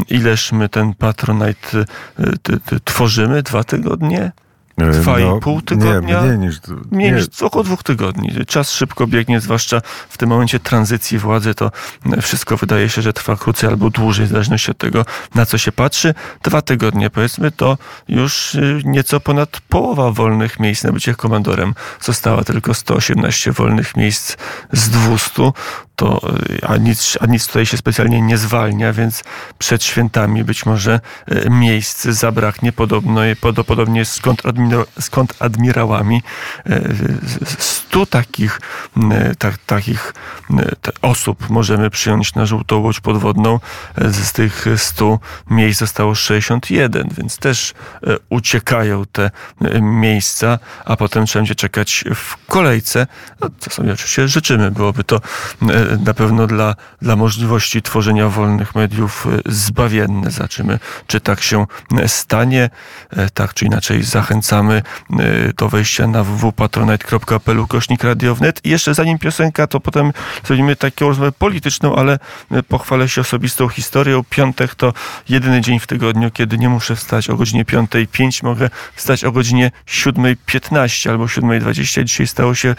[0.08, 3.42] Ileż my ten Patronite e, tworzymy?
[3.42, 4.32] Dwa tygodnie?
[4.78, 6.20] Dwa no, i pół tygodnia?
[6.20, 6.56] Nie, mniej niż...
[6.90, 8.32] Mniej niż około dwóch tygodni.
[8.46, 11.70] Czas szybko biegnie, zwłaszcza w tym momencie tranzycji władzy, to
[12.22, 15.04] wszystko wydaje się, że trwa krócej albo dłużej, w zależności od tego,
[15.34, 16.14] na co się patrzy.
[16.42, 21.74] Dwa tygodnie, powiedzmy, to już y, nieco ponad połowa wolnych miejsc na bycie komandorem.
[22.00, 24.36] Została tylko 118 wolnych miejsc
[24.72, 25.52] z 200
[25.96, 29.24] to, y, a nic, a nic tutaj się specjalnie nie zwalnia, więc
[29.58, 31.00] przed świętami być może
[31.32, 33.20] y, miejsc zabraknie podobno,
[33.66, 36.22] podobnie z, kontradmira, z kontradmirałami.
[36.66, 36.82] Y,
[37.58, 38.60] stu takich,
[39.38, 40.14] tak, takich
[41.02, 43.60] osób możemy przyjąć na żółtą łódź podwodną.
[43.96, 47.74] Z tych stu miejsc zostało 61, więc też
[48.28, 49.30] uciekają te
[49.80, 53.06] miejsca, a potem trzeba będzie czekać w kolejce.
[53.40, 55.20] No, to sobie oczywiście życzymy, byłoby to
[56.04, 60.30] na pewno dla, dla możliwości tworzenia wolnych mediów e, zbawienne.
[60.30, 61.66] Zobaczymy, czy tak się
[61.96, 62.70] e, stanie.
[63.10, 64.82] E, tak czy inaczej zachęcamy
[65.56, 68.60] do wejścia na www.patronite.pl kośnik radiownet.
[68.64, 70.12] I jeszcze zanim piosenka, to potem
[70.44, 72.18] zrobimy taką rozmowę polityczną, ale
[72.68, 74.24] pochwalę się osobistą historią.
[74.30, 74.92] Piątek to
[75.28, 78.44] jedyny dzień w tygodniu, kiedy nie muszę wstać o godzinie 5.05.
[78.44, 82.04] Mogę wstać o godzinie 7.15 albo 7.20.
[82.04, 82.74] Dzisiaj stało się,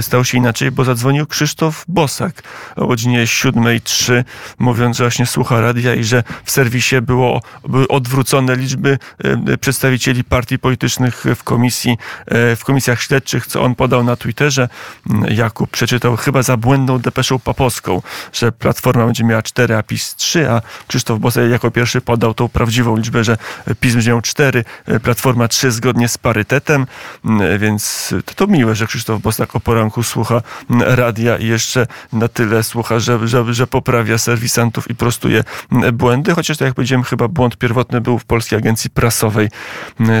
[0.00, 2.42] stało się inaczej, bo zadzwonił Krzysztof Bosak
[2.76, 4.24] o godzinie 7.03,
[4.58, 10.24] mówiąc, że właśnie słucha radia i że w serwisie było, były odwrócone liczby e, przedstawicieli
[10.24, 14.68] partii politycznych w komisji, e, w komisjach śledczych, co on podał na Twitterze.
[15.10, 18.02] Mm, Jakub przeczytał chyba za błędną depeszą papowską,
[18.32, 22.48] że Platforma będzie miała 4, a PiS 3, a Krzysztof Bosak jako pierwszy podał tą
[22.48, 23.36] prawdziwą liczbę, że
[23.80, 26.86] PiS będzie miał 4, e, Platforma 3 zgodnie z parytetem,
[27.24, 31.86] mm, więc to, to miłe, że Krzysztof Bosak o poranku słucha mm, radia i jeszcze
[32.12, 35.44] na tyle słucha, że, że, że poprawia serwisantów i prostuje
[35.92, 39.48] błędy, chociaż tak jak powiedziałem, chyba błąd pierwotny był w Polskiej Agencji Prasowej,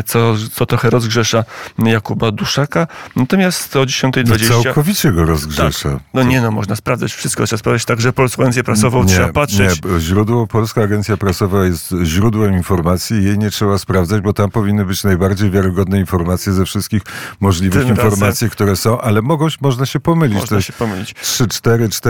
[0.06, 1.44] co, co trochę rozgrzesza
[1.78, 2.86] Jakuba Duszaka.
[3.16, 4.48] Natomiast o 10.20...
[4.56, 5.90] No całkowicie go rozgrzesza.
[5.90, 6.00] Tak.
[6.14, 9.82] No nie no, można sprawdzać wszystko, trzeba sprawdzać także Polską Agencję Prasową, nie, trzeba patrzeć.
[9.84, 14.84] Nie, źródło, Polska Agencja Prasowa jest źródłem informacji, jej nie trzeba sprawdzać, bo tam powinny
[14.84, 17.02] być najbardziej wiarygodne informacje ze wszystkich
[17.40, 18.50] możliwych Tym informacji, razem.
[18.50, 20.38] które są, ale mogą, można się pomylić.
[20.38, 21.14] Można się pomylić.
[21.14, 22.03] 3, 4, 4,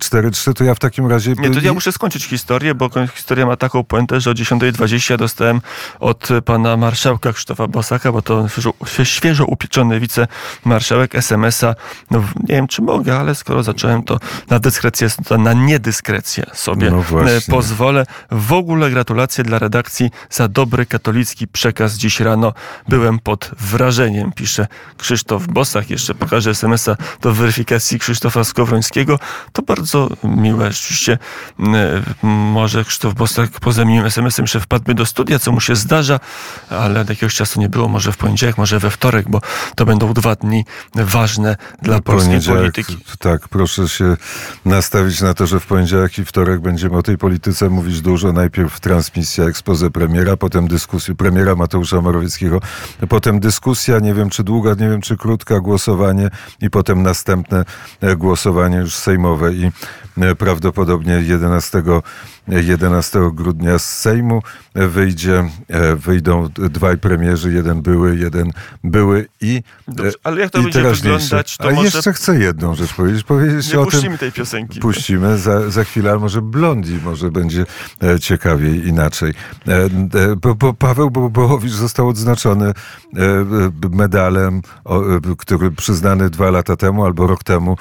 [0.00, 1.34] 4, 3, to ja w takim razie...
[1.38, 5.60] Nie, to ja muszę skończyć historię, bo historia ma taką puentę, że o 10.20 dostałem
[6.00, 8.46] od pana marszałka Krzysztofa Bosaka, bo to
[9.04, 11.74] świeżo, upieczony wicemarszałek SMS-a.
[12.10, 14.18] No, nie wiem, czy mogę, ale skoro zacząłem, to
[14.50, 17.04] na dyskrecję, na niedyskrecję sobie no
[17.50, 18.06] pozwolę.
[18.30, 22.52] W ogóle gratulacje dla redakcji za dobry katolicki przekaz dziś rano.
[22.88, 25.90] Byłem pod wrażeniem, pisze Krzysztof Bosak.
[25.90, 29.05] Jeszcze pokażę SMS-a do weryfikacji Krzysztofa Skowrońskiego.
[29.52, 30.72] To bardzo miłe.
[30.72, 31.18] Rzeczywiście
[32.22, 36.20] może Krzysztof Bosak poza miłym SMS-em jeszcze wpadłby do studia, co mu się zdarza,
[36.70, 37.88] ale od jakiegoś czasu nie było.
[37.88, 39.40] Może w poniedziałek, może we wtorek, bo
[39.76, 40.64] to będą dwa dni
[40.94, 42.98] ważne dla polskiej polityki.
[43.18, 44.16] Tak, proszę się
[44.64, 48.32] nastawić na to, że w poniedziałek i wtorek będziemy o tej polityce mówić dużo.
[48.32, 52.60] Najpierw transmisja expose premiera, potem dyskusja premiera Mateusza Morawieckiego,
[53.08, 57.64] potem dyskusja, nie wiem czy długa, nie wiem czy krótka, głosowanie i potem następne
[58.00, 59.70] e, głosowanie już sejmowe i
[60.16, 61.82] e, prawdopodobnie 11
[62.48, 64.42] 11 grudnia z Sejmu
[64.74, 68.50] wyjdzie, e, wyjdą dwaj premierzy, jeden były, jeden
[68.84, 71.84] były i Dobrze, ale jak to będzie wyglądać, to A może...
[71.84, 73.24] jeszcze chcę jedną rzecz powiedzieć.
[73.24, 74.80] powiedzieć Nie o puścimy tym, tej piosenki.
[74.80, 77.66] Puścimy za, za chwilę, ale może Blondi, może będzie
[78.02, 79.34] e, ciekawiej, inaczej.
[79.68, 79.88] E,
[80.36, 82.72] bo, bo Paweł Bobołowicz został odznaczony
[83.90, 84.62] medalem,
[85.38, 87.76] który przyznany dwa lata temu albo rok temu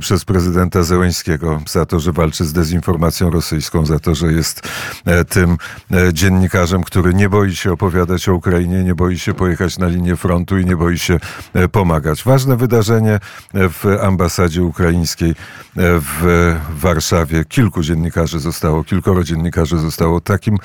[0.00, 4.68] przez prezydenta Zełęńskiego za to, że walczy z dezinformacją rosyjską, za to, że jest
[5.04, 5.56] e, tym
[5.92, 10.16] e, dziennikarzem, który nie boi się opowiadać o Ukrainie, nie boi się pojechać na linię
[10.16, 11.18] frontu i nie boi się
[11.54, 12.24] e, pomagać.
[12.24, 13.20] Ważne wydarzenie
[13.54, 15.34] w ambasadzie ukraińskiej
[15.76, 17.44] w Warszawie.
[17.44, 20.58] Kilku dziennikarzy zostało, kilkoro dziennikarzy zostało takim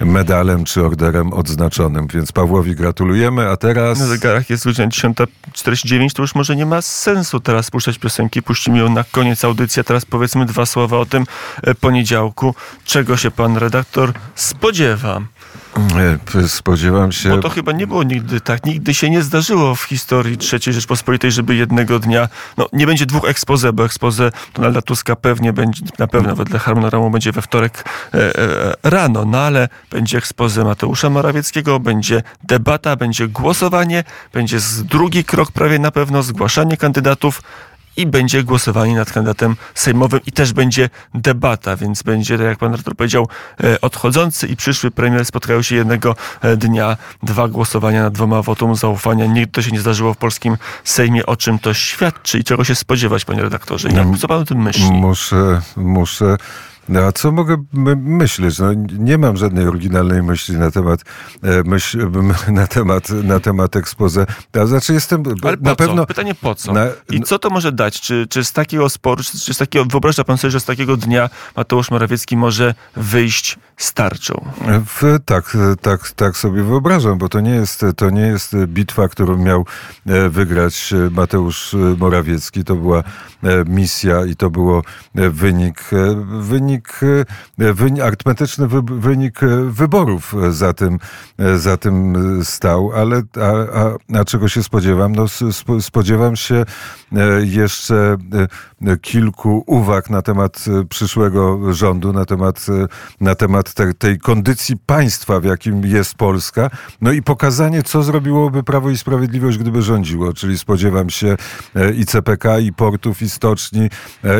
[0.00, 3.98] medalem czy orderem odznaczonym, więc Pawłowi gratulujemy, a teraz...
[3.98, 8.78] Na zegarach jest godzina 10.49, to już może nie ma sensu teraz puszczać piosenki, puścimy
[8.78, 11.24] ją na koniec audycji, a teraz powiedzmy dwa słowa o tym
[11.80, 12.54] poniedziałku.
[12.88, 15.20] Czego się pan redaktor spodziewa?
[16.46, 17.28] Spodziewam się.
[17.28, 18.64] Bo to chyba nie było nigdy tak.
[18.64, 22.28] Nigdy się nie zdarzyło w historii III Rzeczpospolitej, żeby jednego dnia.
[22.56, 27.10] No, nie będzie dwóch expose, bo expose Donalda Tuska pewnie będzie, na pewno wedle harmonogramu
[27.10, 33.28] będzie we wtorek e, e, rano, no ale będzie expose Mateusza Morawieckiego, będzie debata, będzie
[33.28, 37.42] głosowanie, będzie drugi krok prawie na pewno zgłaszanie kandydatów
[37.98, 42.70] i będzie głosowanie nad kandydatem sejmowym i też będzie debata, więc będzie, tak jak pan
[42.70, 43.28] redaktor powiedział,
[43.64, 48.74] e, odchodzący i przyszły premier spotkają się jednego e, dnia, dwa głosowania nad dwoma wotum
[48.74, 49.26] zaufania.
[49.26, 52.74] Nigdy to się nie zdarzyło w polskim Sejmie, o czym to świadczy i czego się
[52.74, 53.88] spodziewać, panie redaktorze.
[53.88, 54.92] Jak, co pan o tym myśli?
[54.92, 56.36] Muszę, muszę
[56.88, 58.58] no a co mogę my myśleć?
[58.58, 58.66] No,
[58.98, 61.00] nie mam żadnej oryginalnej myśli na temat,
[61.42, 62.10] e, myśl,
[62.52, 63.76] na temat, na temat.
[64.60, 66.06] A znaczy jestem Ale na pewno...
[66.06, 66.72] Pytanie po co?
[66.72, 68.00] Na, I co to może dać?
[68.00, 70.96] Czy, czy z takiego sporu, czy, czy z takiego, wyobraża pan sobie, że z takiego
[70.96, 74.44] dnia Mateusz Morawiecki może wyjść starczą?
[74.86, 79.36] W, tak, tak, tak sobie wyobrażam, bo to nie jest, to nie jest bitwa, którą
[79.36, 79.66] miał
[80.06, 82.64] e, wygrać Mateusz Morawiecki.
[82.64, 83.04] To była e,
[83.66, 84.82] misja i to było
[85.14, 85.90] wynik,
[86.40, 87.00] wynik wynik,
[87.74, 90.98] wynik arytmetyczny wy, wynik wyborów za tym,
[91.56, 92.14] za tym
[92.44, 95.14] stał, ale a, a, a czego się spodziewam?
[95.14, 95.24] No,
[95.80, 96.64] spodziewam się e,
[97.40, 98.16] jeszcze
[98.86, 102.66] e, kilku uwag na temat przyszłego rządu, na temat,
[103.20, 108.62] na temat te, tej kondycji państwa, w jakim jest Polska, no i pokazanie, co zrobiłoby
[108.62, 111.36] Prawo i Sprawiedliwość, gdyby rządziło, czyli spodziewam się
[111.74, 113.90] e, i CPK, i portów, i stoczni,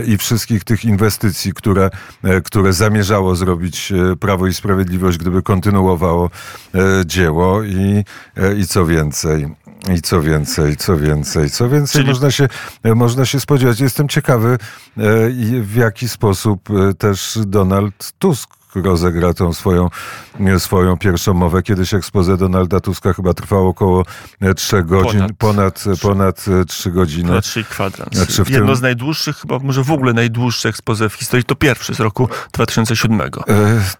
[0.06, 1.90] i wszystkich tych inwestycji, które
[2.24, 6.30] E, które zamierzało zrobić e, Prawo i Sprawiedliwość, gdyby kontynuowało
[6.74, 7.62] e, dzieło.
[7.62, 8.04] I,
[8.58, 9.48] i co więcej.
[9.94, 12.08] I co więcej, co więcej, co więcej Czyli...
[12.08, 12.48] można, się,
[12.84, 13.80] można się spodziewać.
[13.80, 14.58] Jestem ciekawy,
[15.62, 19.88] w jaki sposób też Donald Tusk rozegra tą swoją,
[20.58, 21.62] swoją pierwszą mowę.
[21.62, 24.04] Kiedyś ekspozę Donalda Tuska chyba trwało około
[24.56, 27.28] trzech godzin, ponad, ponad, ponad trzy godziny.
[27.28, 28.16] Ponad trzy kwadrans.
[28.16, 28.76] Znaczy Jedno tym...
[28.76, 33.20] z najdłuższych, chyba może w ogóle najdłuższy ekspozę w historii, to pierwszy z roku 2007.
[33.20, 33.30] E,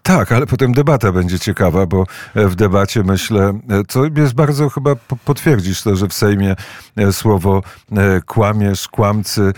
[0.03, 2.05] tak, ale potem debata będzie ciekawa, bo
[2.35, 6.55] w debacie myślę, co jest bardzo chyba potwierdzisz to, że w Sejmie
[7.11, 7.63] słowo
[8.25, 9.53] kłamiesz, kłamcy,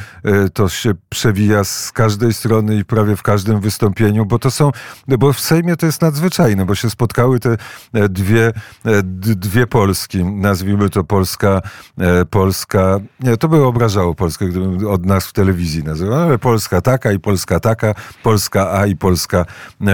[0.53, 4.71] to się przewija z każdej strony i prawie w każdym wystąpieniu, bo to są,
[5.07, 7.57] bo w Sejmie to jest nadzwyczajne, bo się spotkały te
[7.93, 9.03] e, dwie, e,
[9.35, 11.61] dwie Polski, nazwijmy to Polska,
[11.97, 16.81] e, Polska, nie, to by obrażało Polskę, gdybym od nas w telewizji nazywał, ale Polska
[16.81, 19.45] taka i Polska taka, Polska A i Polska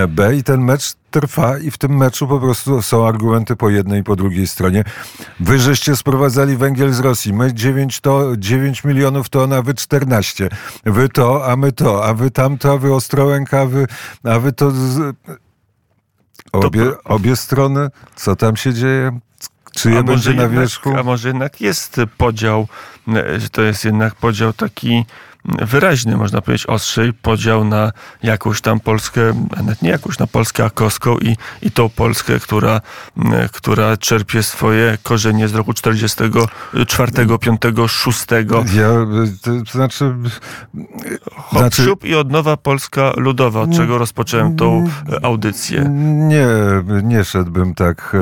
[0.08, 0.36] B.
[0.36, 4.04] I ten mecz trwa i w tym meczu po prostu są argumenty po jednej i
[4.04, 4.84] po drugiej stronie.
[5.40, 7.34] Wy żeście sprowadzali węgiel z Rosji.
[7.34, 10.50] My 9, to, 9 milionów ton, a wy 14.
[10.86, 13.88] Wy to, a my to, a wy tamto, a wy Ostrołęka, a wy,
[14.24, 14.72] a wy to...
[14.72, 15.16] Z...
[16.52, 19.20] Obie, obie strony, co tam się dzieje?
[19.72, 20.98] Czy je będzie na wierzchu?
[20.98, 22.68] A może jednak jest podział,
[23.38, 25.06] że to jest jednak podział taki
[25.48, 27.92] wyraźny, można powiedzieć, ostrzej podział na
[28.24, 32.82] jakąś tam Polskę, nawet nie jakąś, na Polskę akoską i, i tą Polskę, która,
[33.52, 38.26] która czerpie swoje korzenie z roku 44, 5, 6.
[38.74, 38.90] Ja,
[39.44, 40.14] to znaczy...
[41.36, 41.94] Hop, znaczy...
[42.04, 44.90] i od nowa Polska Ludowa, od czego rozpocząłem tą
[45.24, 45.86] audycję.
[46.28, 46.48] Nie,
[47.04, 48.16] nie szedłbym tak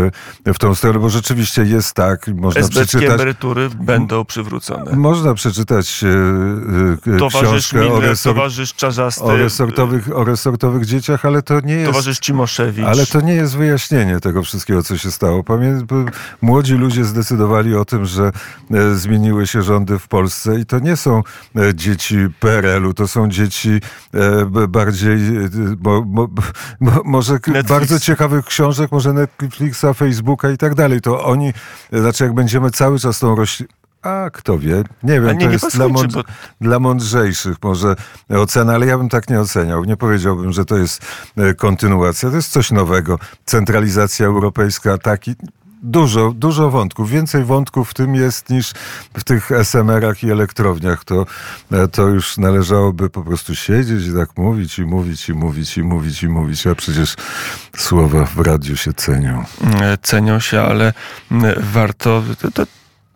[0.46, 2.28] e, w tą stronę, bo rzeczywiście jest tak.
[2.28, 3.10] Można przeczytać...
[3.10, 4.96] emerytury będą przywrócone.
[4.96, 11.26] Można przeczytać e, e, towarzysz książkę Miller, resort, towarzysz Czarzasty, o, resortowych, o resortowych dzieciach,
[11.26, 11.92] ale to nie jest...
[11.92, 12.86] Towarzysz Cimoszewicz.
[12.86, 15.44] Ale to nie jest wyjaśnienie tego wszystkiego, co się stało.
[15.44, 15.82] Pamię,
[16.42, 18.32] młodzi ludzie zdecydowali o tym, że
[18.72, 21.24] e, zmieniły się rządy w Polsce i to nie są
[21.56, 23.82] e, dzieci PRL-u, to są dzieci
[24.14, 25.18] e, bardziej,
[25.84, 26.28] mo, mo,
[27.06, 27.70] może Netflix.
[27.70, 31.02] bardzo ciekawych książek, może Netflixa, Facebooka i tak dalej.
[31.02, 31.54] To oni,
[31.92, 33.36] znaczy jak będziemy cały czas tą
[34.06, 34.84] a kto wie?
[35.04, 36.24] Nie wiem, nie, to jest dla, mąd- bo...
[36.62, 37.96] dla, mądrzejszych może
[38.30, 39.84] ocena, ale ja bym tak nie oceniał.
[39.84, 41.06] Nie powiedziałbym, że to jest
[41.38, 42.30] e, kontynuacja.
[42.30, 43.20] To jest coś nowego.
[43.46, 45.36] Centralizacja europejska, taki
[45.86, 47.10] dużo, dużo wątków.
[47.10, 48.72] Więcej wątków w tym jest niż
[49.18, 51.04] w tych SMR-ach i elektrowniach.
[51.04, 51.26] To,
[51.72, 55.84] e, to już należałoby po prostu siedzieć i tak mówić i mówić i mówić i
[55.84, 57.16] mówić i mówić, a przecież
[57.78, 59.44] słowa w radiu się cenią.
[59.82, 60.94] E, cenią się, ale
[61.58, 62.24] warto...
[62.42, 62.66] To, to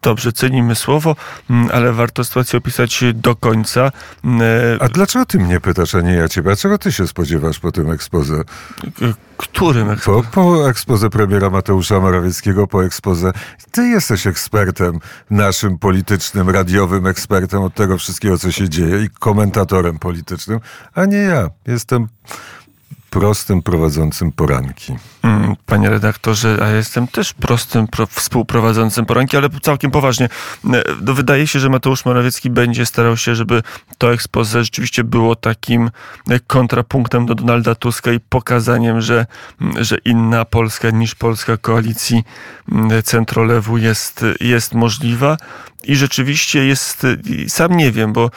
[0.01, 1.15] Dobrze, cenimy słowo,
[1.49, 3.91] mm, ale warto sytuację opisać do końca.
[4.23, 4.41] Mm,
[4.79, 6.51] a dlaczego ty mnie pytasz, a nie ja ciebie?
[6.51, 8.41] A czego ty się spodziewasz po tym ekspoze?
[9.37, 10.27] Którym ekspoze?
[10.31, 13.31] Po, po ekspoze premiera Mateusza Morawieckiego, po ekspoze.
[13.71, 19.99] Ty jesteś ekspertem, naszym politycznym, radiowym ekspertem od tego wszystkiego, co się dzieje i komentatorem
[19.99, 20.59] politycznym,
[20.93, 21.49] a nie ja.
[21.67, 22.07] Jestem
[23.09, 24.95] prostym prowadzącym poranki.
[25.23, 30.25] Mm, panie redaktorze, a ja jestem też prostym pro, współprowadzącym poranki, ale całkiem poważnie.
[30.25, 33.63] E, no, wydaje się, że Mateusz Morawiecki będzie starał się, żeby
[33.97, 35.91] to expose rzeczywiście było takim
[36.29, 39.25] e, kontrapunktem do Donalda Tuska i pokazaniem, że,
[39.75, 42.23] że inna Polska niż Polska koalicji
[43.03, 45.37] centrolewu jest, jest możliwa.
[45.83, 47.07] I rzeczywiście jest,
[47.47, 48.31] sam nie wiem, bo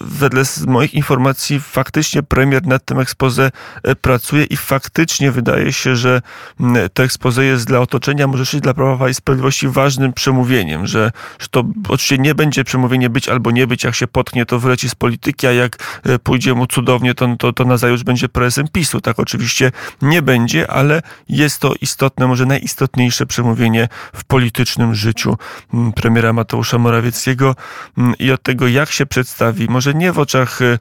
[0.00, 3.50] wedle moich informacji faktycznie premier nad tym expose
[3.82, 6.22] e, pracuje i faktycznie wydaje się, że
[6.94, 11.48] to expose jest dla otoczenia, może się dla Prawa i Sprawiedliwości ważnym przemówieniem, że, że
[11.50, 14.94] to oczywiście nie będzie przemówienie być albo nie być, jak się potknie, to wyleci z
[14.94, 19.00] polityki, a jak pójdzie mu cudownie, to, to, to nazajutrz będzie prezesem PiSu.
[19.00, 25.36] Tak oczywiście nie będzie, ale jest to istotne, może najistotniejsze przemówienie w politycznym życiu
[25.94, 27.54] premiera Mateusza Morawieckiego
[28.18, 30.78] i od tego, jak się przedstawi, może nie w oczach e,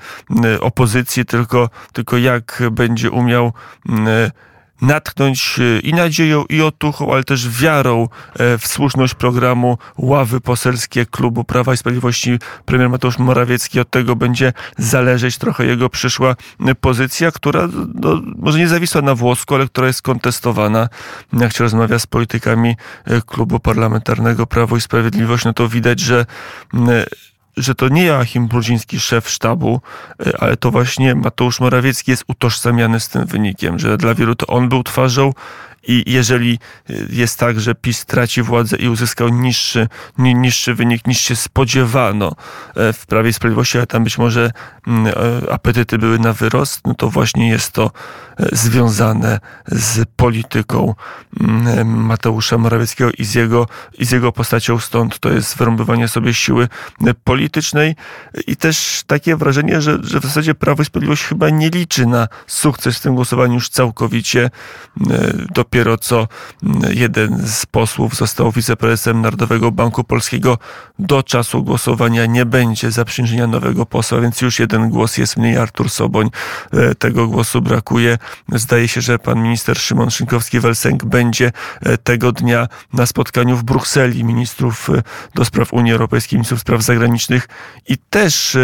[0.59, 3.53] opozycji, tylko, tylko jak będzie umiał
[4.83, 11.43] natknąć i nadzieją, i otuchą, ale też wiarą e, w słuszność programu ławy poselskie klubu
[11.43, 13.79] Prawa i Sprawiedliwości premier Mateusz Morawiecki.
[13.79, 16.35] Od tego będzie zależeć trochę jego przyszła
[16.81, 20.89] pozycja, która no, może nie zawisła na włosku, ale która jest kontestowana.
[21.33, 26.25] Jak się rozmawia z politykami e, klubu parlamentarnego Prawo i Sprawiedliwość, no to widać, że
[27.57, 29.81] że to nie Joachim Brudziński, szef sztabu,
[30.25, 34.47] e, ale to właśnie Mateusz Morawiecki jest utożsamiany z tym wynikiem, że dla wielu to
[34.47, 35.33] on był twarzą
[35.87, 36.59] I jeżeli
[37.09, 42.35] jest tak, że PiS traci władzę i uzyskał niższy, niższy wynik niż się spodziewano
[42.75, 44.51] w Prawie i Sprawiedliwości, ale tam być może
[44.87, 45.13] mm,
[45.51, 47.91] apetyty były na wyrost, no to właśnie jest to
[48.51, 50.95] związane z polityką
[51.39, 53.67] mm, Mateusza Morawieckiego i z jego,
[53.97, 54.79] i z jego postacią.
[54.79, 56.67] Stąd to jest wyrąbywanie sobie siły
[57.23, 57.95] politycznej
[58.47, 62.27] i też takie wrażenie, że, że w zasadzie Prawo i Sprawiedliwość chyba nie liczy na
[62.47, 64.49] sukces w tym głosowaniu już całkowicie.
[65.11, 65.33] E,
[65.73, 66.27] dopiero co
[66.89, 70.57] jeden z posłów został wiceprezesem Narodowego Banku Polskiego.
[70.99, 75.57] Do czasu głosowania nie będzie zaprzężenia nowego posła, więc już jeden głos jest mniej.
[75.57, 76.29] Artur Soboń
[76.73, 78.17] e, tego głosu brakuje.
[78.49, 84.23] Zdaje się, że pan minister Szymon Szynkowski-Welsenk będzie e, tego dnia na spotkaniu w Brukseli
[84.23, 84.89] ministrów
[85.35, 87.47] do spraw Unii Europejskiej, ministrów spraw zagranicznych
[87.87, 88.57] i też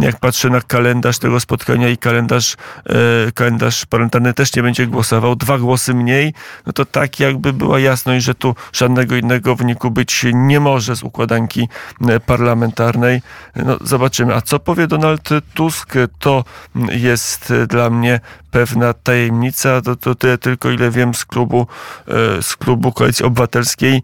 [0.00, 5.36] jak patrzę na kalendarz tego spotkania i kalendarz, e, kalendarz parlamentarny też nie będzie głosował,
[5.36, 6.34] dwa głosy mniej,
[6.66, 11.02] no to tak jakby była jasność, że tu żadnego innego wyniku być nie może z
[11.02, 11.68] układanki
[12.08, 13.22] e, parlamentarnej.
[13.56, 14.34] No zobaczymy.
[14.34, 16.44] A co powie Donald Tusk, to
[16.90, 19.80] jest dla mnie pewna tajemnica.
[19.80, 21.66] To, to tyle tylko, ile wiem z klubu,
[22.08, 24.02] e, z klubu Koalicji Obywatelskiej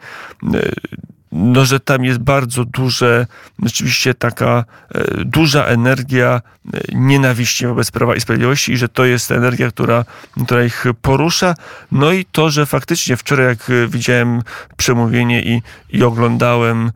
[1.37, 3.27] no, że tam jest bardzo duże,
[3.63, 6.41] rzeczywiście taka e, duża energia
[6.75, 10.05] e, nienawiści wobec Prawa i Sprawiedliwości i że to jest energia, która,
[10.45, 11.55] która ich porusza.
[11.93, 14.43] No i to, że faktycznie wczoraj jak widziałem
[14.77, 16.93] przemówienie i, i oglądałem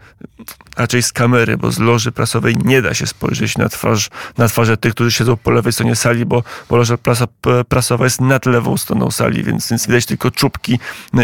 [0.76, 4.76] raczej z kamery, bo z loży prasowej nie da się spojrzeć na twarz, na twarze
[4.76, 7.26] tych, którzy siedzą po lewej stronie sali, bo, bo loża prasa,
[7.68, 10.78] prasowa jest nad lewą stroną sali, więc, więc widać tylko czubki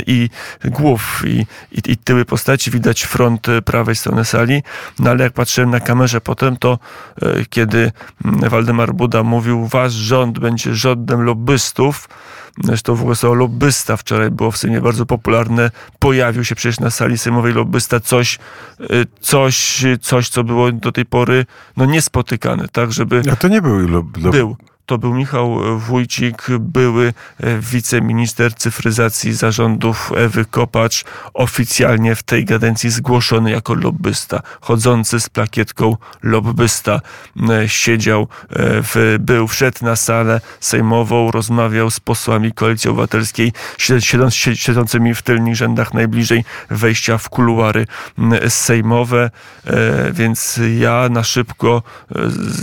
[0.06, 0.30] i
[0.64, 4.62] głów i, i, i tyły postaci, widać front prawej strony sali.
[4.98, 6.78] No ale jak patrzyłem na kamerze potem, to
[7.22, 7.92] e, kiedy
[8.24, 12.08] Waldemar Buda mówił, wasz rząd będzie rządem lobbystów,
[12.64, 15.70] Zresztą w ogóle słowo lobbysta wczoraj było w Sejmie bardzo popularne.
[15.98, 18.38] Pojawił się przecież na sali sejmowej lobbysta coś,
[18.80, 21.46] y, coś, coś co było do tej pory
[21.76, 23.22] no, niespotykane, tak, żeby...
[23.32, 24.06] A to nie był lob...
[24.06, 24.56] Był
[24.86, 32.90] to był Michał Wójcik, były e, wiceminister cyfryzacji zarządów Ewy Kopacz, oficjalnie w tej kadencji
[32.90, 37.00] zgłoszony jako lobbysta, chodzący z plakietką lobbysta.
[37.50, 38.26] E, siedział, e,
[38.82, 45.56] w, był, wszedł na salę sejmową, rozmawiał z posłami Koalicji Obywatelskiej, siedząc, siedzącymi w tylnych
[45.56, 47.86] rzędach najbliżej wejścia w kuluary
[48.48, 49.30] sejmowe,
[50.12, 51.82] więc ja na szybko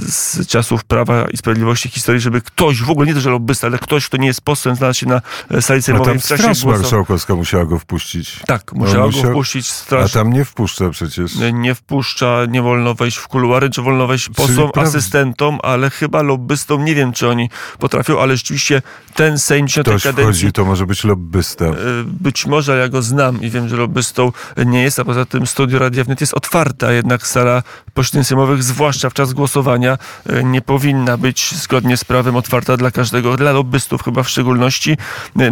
[0.08, 3.68] z czasów Prawa i Sprawiedliwości historii historii, żeby ktoś, w ogóle nie to, że lobbysta,
[3.68, 6.64] ale ktoś, kto nie jest posłem, znalazł się na e, sali sejmowej w czasie Straż
[6.64, 8.40] Marszałkowska musiała go wpuścić.
[8.48, 9.68] Tak, musiała go wpuścić.
[9.68, 10.12] Straż...
[10.12, 11.36] A tam nie wpuszcza przecież.
[11.36, 16.22] Nie, nie wpuszcza, nie wolno wejść w kuluary, czy wolno wejść posłom, asystentom, ale chyba
[16.22, 17.50] lobbystom, nie wiem, czy oni
[17.80, 18.82] potrafią, ale rzeczywiście
[19.14, 20.24] ten Sejm tej kadencji...
[20.24, 21.66] wchodzi, to może być lobbysta.
[21.66, 21.74] E,
[22.06, 24.32] być może, ale ja go znam i wiem, że lobbystą
[24.66, 29.10] nie jest, a poza tym studio Radia Wnet jest otwarta, jednak sala posiedzeń sejmowych, zwłaszcza
[29.10, 34.04] w czas głosowania, e, nie powinna być zgodnie z prawem otwarta dla każdego, dla lobbystów
[34.04, 34.98] chyba w szczególności.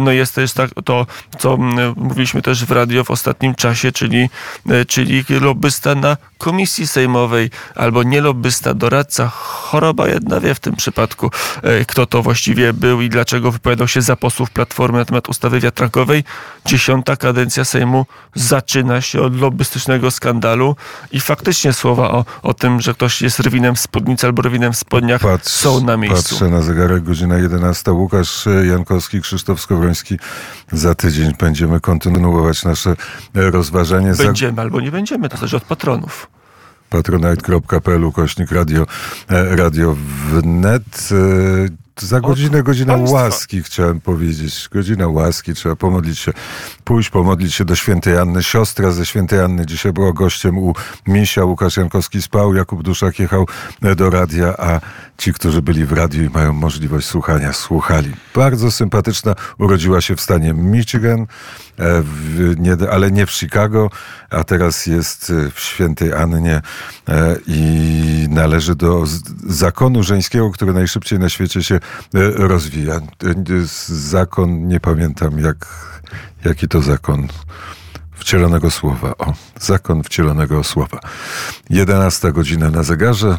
[0.00, 1.06] No jest też tak, to,
[1.38, 1.56] co
[1.96, 4.28] mówiliśmy też w radio w ostatnim czasie, czyli,
[4.70, 9.28] e, czyli lobbysta na komisji sejmowej albo nie lobbysta, doradca.
[9.28, 11.30] Choroba jedna wie w tym przypadku,
[11.62, 15.60] e, kto to właściwie był i dlaczego wypowiadał się za posłów Platformy na temat ustawy
[15.60, 16.24] wiatrakowej.
[16.66, 20.76] Dziesiąta kadencja Sejmu zaczyna się od lobbystycznego skandalu
[21.12, 24.76] i faktycznie słowa o, o tym, że ktoś jest rwinem w spódnicy albo rwinem w
[24.76, 26.34] spodniach patrz, są na miejscu.
[26.34, 27.92] Patrzę na zegarek, godzina 11.
[27.92, 30.18] Łukasz Jankowski, Krzysztof Skowroński.
[30.72, 32.96] Za tydzień będziemy kontynuować nasze
[33.34, 34.12] rozważanie.
[34.18, 36.31] Będziemy albo nie będziemy, to zależy od patronów
[36.92, 38.86] patronite.pl kośnik radio,
[39.28, 39.96] e, radio
[40.30, 41.08] wnet.
[41.12, 44.68] E, za godzinę, godzina łaski chciałem powiedzieć.
[44.72, 46.32] Godzina łaski, trzeba pomodlić się,
[46.84, 48.42] pójść pomodlić się do świętej Anny.
[48.42, 50.74] Siostra ze świętej Anny dzisiaj była gościem u
[51.06, 51.44] Misia.
[51.44, 53.46] Łukasz Jankowski spał, Jakub Duszak jechał
[53.96, 54.80] do radia, a
[55.18, 58.12] ci, którzy byli w radiu i mają możliwość słuchania, słuchali.
[58.34, 61.26] Bardzo sympatyczna, urodziła się w stanie Michigan, e,
[62.02, 63.90] w, nie, ale nie w Chicago,
[64.30, 66.60] a teraz jest w świętej Annie
[67.08, 69.04] e, i należy do
[69.46, 71.78] zakonu żeńskiego, który najszybciej na świecie się
[72.14, 73.00] E, rozwija.
[73.88, 75.66] Zakon, nie pamiętam jak,
[76.44, 77.28] jaki to zakon
[78.22, 79.14] wcielonego słowa.
[79.18, 81.00] O, zakon wcielonego słowa.
[81.70, 83.38] 11 godzina na zegarze.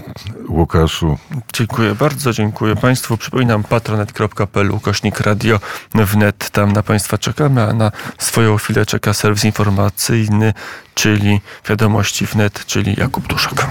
[0.50, 1.18] Łukaszu.
[1.54, 3.18] Dziękuję bardzo, dziękuję Państwu.
[3.18, 5.60] Przypominam patronet.pl ukośnik radio
[5.94, 6.50] wnet.
[6.50, 10.54] Tam na Państwa czekamy, a na swoją chwilę czeka serwis informacyjny,
[10.96, 13.68] czyli wiadomości wnet, czyli Jakub Duszak.